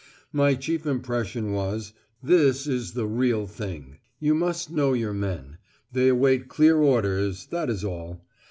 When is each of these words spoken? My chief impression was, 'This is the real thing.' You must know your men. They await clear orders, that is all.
My 0.33 0.55
chief 0.55 0.87
impression 0.87 1.51
was, 1.51 1.93
'This 2.23 2.65
is 2.65 2.93
the 2.93 3.05
real 3.05 3.45
thing.' 3.45 3.99
You 4.19 4.33
must 4.33 4.71
know 4.71 4.93
your 4.93 5.13
men. 5.13 5.59
They 5.91 6.07
await 6.07 6.49
clear 6.49 6.77
orders, 6.77 7.45
that 7.51 7.69
is 7.69 7.83
all. 7.83 8.25